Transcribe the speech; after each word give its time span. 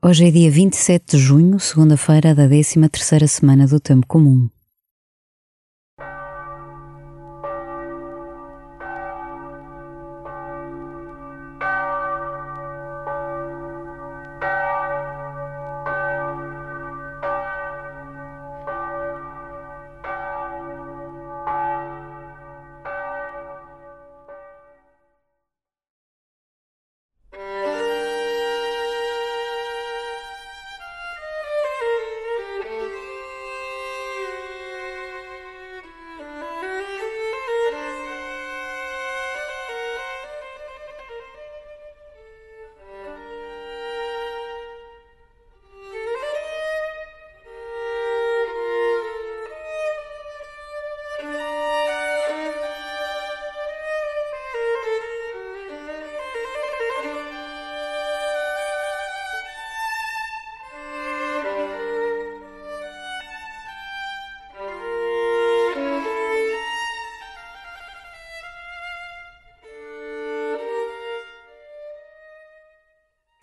Hoje 0.00 0.28
é 0.28 0.30
dia 0.30 0.48
27 0.48 1.16
de 1.16 1.18
junho, 1.18 1.58
segunda-feira 1.58 2.32
da 2.32 2.46
13 2.46 2.88
terceira 2.88 3.26
semana 3.26 3.66
do 3.66 3.80
Tempo 3.80 4.06
Comum. 4.06 4.48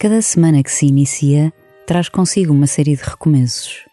Cada 0.06 0.22
semana 0.22 0.62
que 0.62 0.72
se 0.72 0.86
inicia 0.86 1.52
traz 1.88 2.10
consigo 2.10 2.54
uma 2.54 2.68
série 2.68 2.96
de 2.96 3.02
recomeços. 3.02 3.88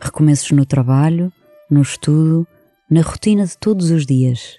Recomeços 0.00 0.52
no 0.52 0.64
trabalho, 0.64 1.30
no 1.70 1.82
estudo, 1.82 2.48
na 2.90 3.02
rotina 3.02 3.44
de 3.44 3.58
todos 3.58 3.90
os 3.90 4.06
dias. 4.06 4.58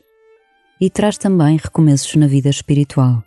E 0.79 0.91
traz 0.91 1.17
também 1.17 1.57
recomeços 1.57 2.13
na 2.13 2.27
vida 2.27 2.52
espiritual. 2.52 3.23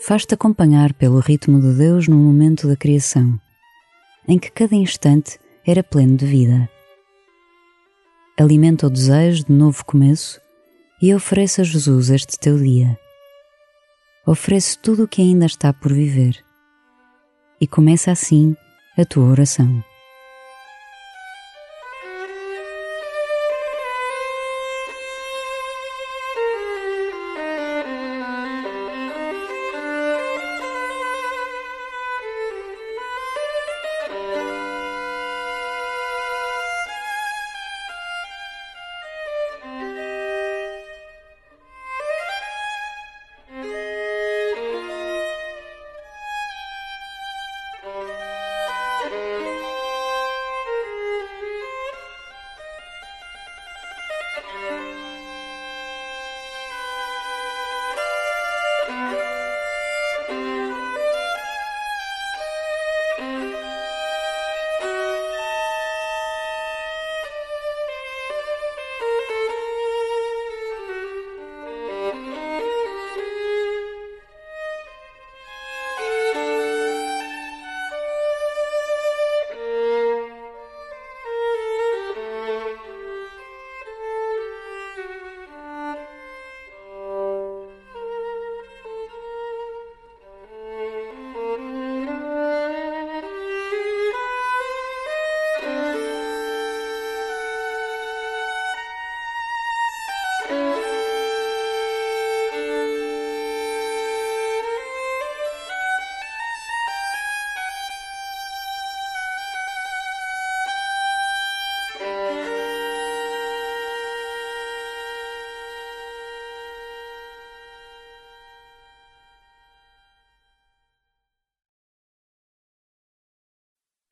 Faz-te 0.00 0.34
acompanhar 0.34 0.92
pelo 0.92 1.20
ritmo 1.20 1.60
de 1.60 1.72
Deus 1.74 2.08
no 2.08 2.16
momento 2.16 2.66
da 2.66 2.74
criação, 2.74 3.38
em 4.26 4.40
que 4.40 4.50
cada 4.50 4.74
instante 4.74 5.38
era 5.64 5.84
pleno 5.84 6.16
de 6.16 6.26
vida. 6.26 6.68
Alimenta 8.36 8.88
o 8.88 8.90
desejo 8.90 9.44
de 9.44 9.52
novo 9.52 9.84
começo 9.84 10.40
e 11.00 11.14
oferece 11.14 11.60
a 11.60 11.64
Jesus 11.64 12.10
este 12.10 12.36
teu 12.40 12.58
dia 12.58 12.98
oferece 14.26 14.76
tudo 14.78 15.04
o 15.04 15.08
que 15.08 15.22
ainda 15.22 15.46
está 15.46 15.72
por 15.72 15.92
viver. 15.92 16.44
E 17.60 17.66
começa 17.66 18.10
assim 18.10 18.56
a 18.98 19.04
tua 19.04 19.24
oração. 19.24 19.82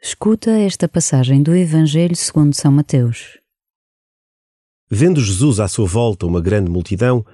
Escuta 0.06 0.50
esta 0.50 0.86
passagem 0.86 1.42
do 1.42 1.56
Evangelho 1.56 2.14
segundo 2.14 2.52
São 2.52 2.70
Mateus. 2.70 3.40
Vendo 4.86 5.18
Jesus 5.18 5.58
à 5.58 5.66
sua 5.66 5.86
volta 5.86 6.26
uma 6.26 6.42
grande 6.42 6.70
multidão, 6.70 7.24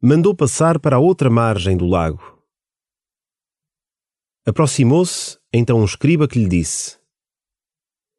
mandou 0.00 0.32
passar 0.32 0.78
para 0.78 0.94
a 0.94 1.00
outra 1.00 1.28
margem 1.28 1.76
do 1.76 1.84
lago. 1.84 2.40
Aproximou-se 4.46 5.40
então 5.52 5.80
um 5.80 5.84
escriba 5.84 6.28
que 6.28 6.38
lhe 6.38 6.48
disse: 6.48 7.00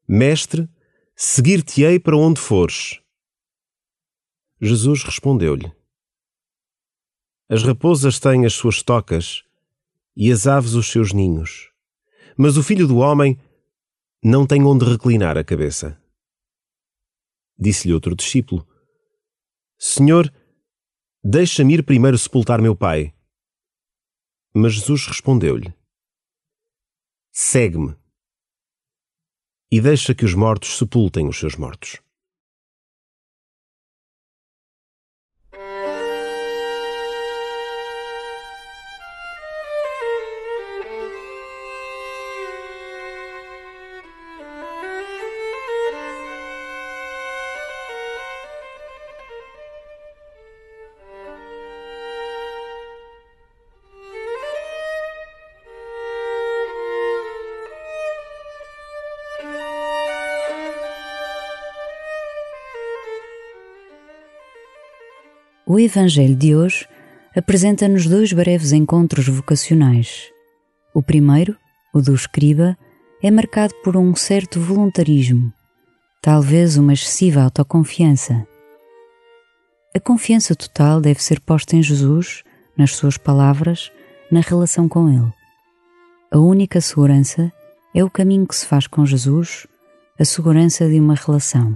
Mestre, 0.05 0.69
seguir-te-ei 1.15 1.97
para 1.97 2.17
onde 2.17 2.41
fores. 2.41 2.99
Jesus 4.59 5.05
respondeu-lhe: 5.05 5.71
As 7.47 7.63
raposas 7.63 8.19
têm 8.19 8.45
as 8.45 8.55
suas 8.55 8.83
tocas 8.83 9.45
e 10.17 10.33
as 10.33 10.47
aves 10.47 10.73
os 10.73 10.91
seus 10.91 11.13
ninhos, 11.13 11.71
mas 12.37 12.57
o 12.57 12.61
filho 12.61 12.89
do 12.89 12.97
homem 12.97 13.39
não 14.27 14.47
tem 14.47 14.63
onde 14.63 14.83
reclinar 14.83 15.37
a 15.37 15.43
cabeça. 15.43 16.01
Disse-lhe 17.55 17.93
outro 17.93 18.15
discípulo: 18.15 18.67
Senhor, 19.77 20.33
deixa-me 21.23 21.75
ir 21.75 21.85
primeiro 21.85 22.17
sepultar 22.17 22.59
meu 22.59 22.75
pai. 22.75 23.13
Mas 24.51 24.73
Jesus 24.73 25.05
respondeu-lhe: 25.05 25.71
Segue-me 27.31 27.95
e 29.71 29.79
deixa 29.79 30.15
que 30.15 30.25
os 30.25 30.33
mortos 30.33 30.75
sepultem 30.75 31.27
os 31.27 31.37
seus 31.37 31.55
mortos. 31.55 32.01
O 65.67 65.79
Evangelho 65.79 66.35
de 66.35 66.55
hoje 66.55 66.87
apresenta-nos 67.35 68.05
dois 68.05 68.31
breves 68.31 68.71
encontros 68.71 69.27
vocacionais. 69.27 70.31
O 70.93 71.01
primeiro, 71.01 71.57
O 71.91 72.01
do 72.01 72.13
escriba 72.13 72.77
é 73.23 73.31
marcado 73.31 73.73
por 73.83 73.97
um 73.97 74.15
certo 74.15 74.59
voluntarismo, 74.59 75.51
talvez 76.21 76.77
uma 76.77 76.93
excessiva 76.93 77.41
autoconfiança. 77.41 78.45
A 79.95 79.99
confiança 79.99 80.53
total 80.53 81.01
deve 81.01 81.23
ser 81.23 81.39
posta 81.39 81.75
em 81.75 81.81
Jesus, 81.81 82.43
nas 82.77 82.91
suas 82.91 83.17
palavras, 83.17 83.91
na 84.29 84.41
relação 84.41 84.87
com 84.87 85.09
Ele. 85.09 85.33
A 86.31 86.37
única 86.37 86.79
segurança 86.79 87.51
é 87.91 88.03
o 88.03 88.09
caminho 88.09 88.45
que 88.45 88.55
se 88.55 88.67
faz 88.67 88.85
com 88.85 89.03
Jesus, 89.03 89.65
a 90.19 90.25
segurança 90.25 90.87
de 90.87 90.99
uma 90.99 91.15
relação. 91.15 91.75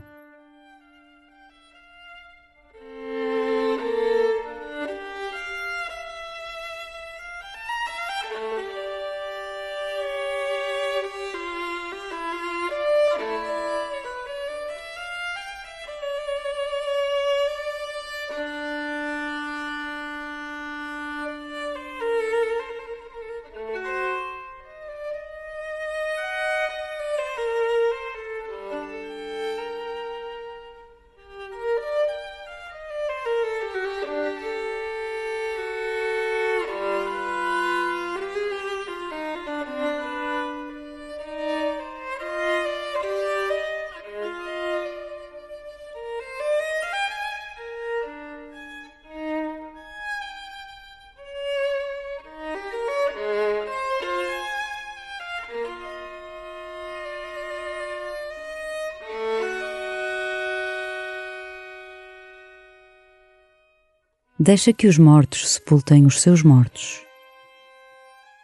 Deixa 64.41 64.71
que 64.71 64.87
os 64.87 64.97
mortos 64.97 65.49
sepultem 65.49 66.05
os 66.05 66.21
seus 66.21 66.43
mortos. 66.43 67.01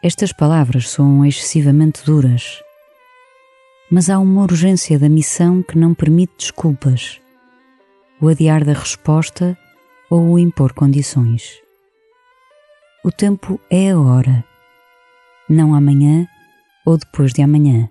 Estas 0.03 0.33
palavras 0.33 0.89
soam 0.89 1.25
excessivamente 1.25 2.03
duras, 2.03 2.61
mas 3.89 4.09
há 4.09 4.19
uma 4.19 4.41
urgência 4.41 4.99
da 4.99 5.07
missão 5.07 5.63
que 5.63 5.77
não 5.77 5.93
permite 5.93 6.33
desculpas, 6.37 7.21
o 8.19 8.27
adiar 8.27 8.65
da 8.65 8.73
resposta 8.73 9.57
ou 10.09 10.33
o 10.33 10.37
impor 10.37 10.73
condições. 10.73 11.61
O 13.05 13.09
tempo 13.09 13.57
é 13.71 13.91
agora, 13.91 14.43
não 15.49 15.73
amanhã 15.73 16.27
ou 16.85 16.97
depois 16.97 17.31
de 17.31 17.41
amanhã. 17.41 17.89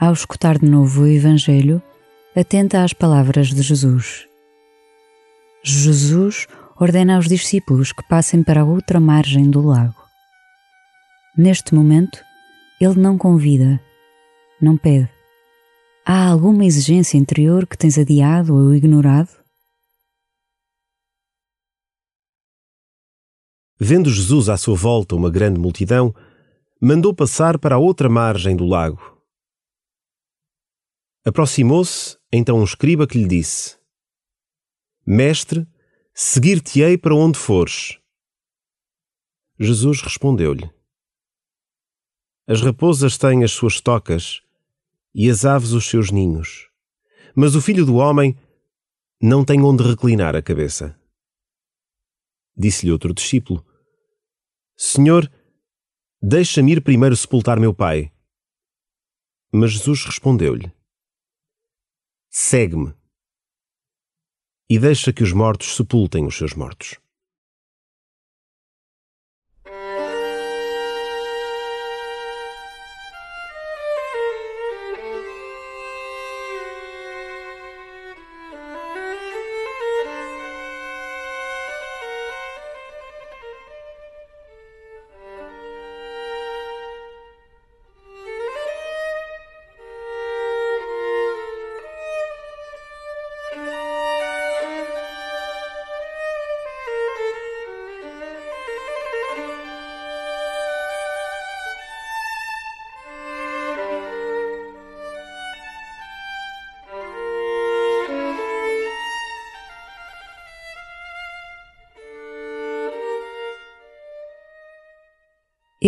Ao 0.00 0.12
escutar 0.12 0.58
de 0.58 0.64
novo 0.64 1.02
o 1.02 1.06
Evangelho, 1.08 1.82
atenta 2.36 2.84
às 2.84 2.92
palavras 2.92 3.48
de 3.48 3.60
Jesus. 3.62 4.28
Jesus 5.64 6.46
ordena 6.76 7.16
aos 7.16 7.26
discípulos 7.26 7.90
que 7.90 8.06
passem 8.08 8.44
para 8.44 8.60
a 8.60 8.64
outra 8.64 9.00
margem 9.00 9.50
do 9.50 9.60
lago. 9.60 9.96
Neste 11.36 11.74
momento, 11.74 12.22
ele 12.80 12.94
não 12.94 13.18
convida, 13.18 13.80
não 14.62 14.76
pede. 14.76 15.10
Há 16.06 16.28
alguma 16.28 16.64
exigência 16.64 17.18
interior 17.18 17.66
que 17.66 17.76
tens 17.76 17.98
adiado 17.98 18.54
ou 18.54 18.72
ignorado? 18.72 19.30
Vendo 23.76 24.10
Jesus 24.10 24.48
à 24.48 24.56
sua 24.56 24.76
volta 24.76 25.16
uma 25.16 25.28
grande 25.28 25.58
multidão, 25.58 26.14
mandou 26.80 27.12
passar 27.12 27.58
para 27.58 27.74
a 27.74 27.78
outra 27.78 28.08
margem 28.08 28.54
do 28.54 28.64
lago 28.64 29.17
Aproximou-se 31.28 32.16
então 32.32 32.58
um 32.58 32.64
escriba 32.64 33.06
que 33.06 33.18
lhe 33.18 33.28
disse: 33.28 33.76
Mestre, 35.06 35.68
seguir-te-ei 36.14 36.96
para 36.96 37.14
onde 37.14 37.38
fores. 37.38 37.98
Jesus 39.60 40.00
respondeu-lhe: 40.00 40.72
As 42.46 42.62
raposas 42.62 43.18
têm 43.18 43.44
as 43.44 43.52
suas 43.52 43.78
tocas 43.78 44.40
e 45.14 45.28
as 45.28 45.44
aves 45.44 45.72
os 45.72 45.84
seus 45.84 46.10
ninhos, 46.10 46.70
mas 47.36 47.54
o 47.54 47.60
filho 47.60 47.84
do 47.84 47.96
homem 47.96 48.34
não 49.20 49.44
tem 49.44 49.60
onde 49.60 49.82
reclinar 49.82 50.34
a 50.34 50.40
cabeça. 50.40 50.98
Disse-lhe 52.56 52.90
outro 52.90 53.12
discípulo: 53.12 53.62
Senhor, 54.74 55.30
deixa-me 56.22 56.72
ir 56.72 56.80
primeiro 56.80 57.14
sepultar 57.14 57.60
meu 57.60 57.74
pai. 57.74 58.10
Mas 59.52 59.72
Jesus 59.72 60.06
respondeu-lhe: 60.06 60.77
segue-me 62.30 62.94
e 64.70 64.78
deixa 64.78 65.12
que 65.12 65.22
os 65.22 65.32
mortos 65.32 65.74
sepultem 65.74 66.26
os 66.26 66.36
seus 66.36 66.54
mortos. 66.54 66.98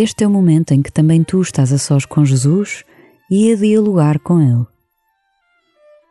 Este 0.03 0.23
é 0.23 0.27
o 0.27 0.31
momento 0.31 0.71
em 0.71 0.81
que 0.81 0.91
também 0.91 1.23
tu 1.23 1.39
estás 1.43 1.71
a 1.71 1.77
sós 1.77 2.05
com 2.05 2.25
Jesus 2.25 2.83
e 3.29 3.53
a 3.53 3.55
dialogar 3.55 4.17
com 4.17 4.41
Ele. 4.41 4.65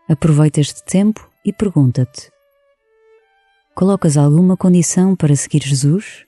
Aproveita 0.09 0.61
este 0.61 0.85
tempo 0.85 1.28
e 1.44 1.52
pergunta-te: 1.52 2.30
Colocas 3.75 4.16
alguma 4.16 4.56
condição 4.56 5.16
para 5.16 5.35
seguir 5.35 5.64
Jesus? 5.64 6.25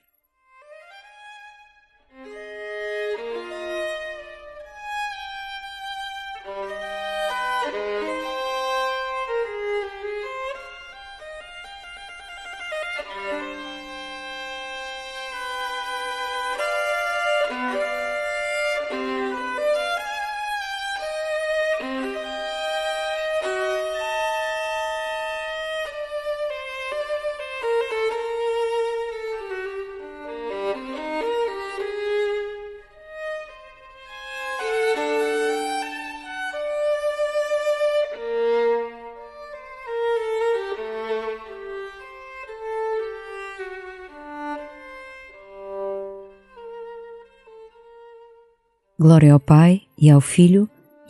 Glória 49.02 49.32
ao 49.32 49.40
Pai 49.40 49.82
e 49.98 50.08
ao 50.08 50.20
Filho 50.20 50.70